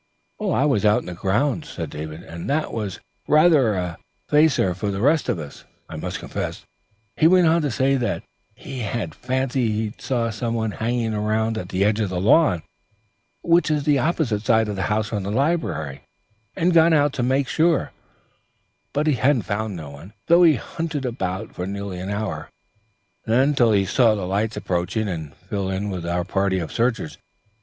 [0.39, 4.89] 'I was out in the grounds,' said David, and that was rather a facer for
[4.89, 6.65] the rest of us, I must confess.
[7.17, 8.23] He went on to say that
[8.55, 12.63] he had fancied he saw some one hanging about at the edge of the lawn
[13.43, 16.01] which is the opposite side of the house from the library
[16.55, 17.91] and gone out to make sure,
[18.93, 22.49] but he had found no one, though he hunted about for nearly an hour,
[23.55, 27.19] till he saw lights approaching and fell in with our party of searchers.